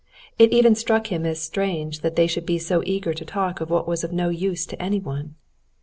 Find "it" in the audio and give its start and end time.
0.39-0.51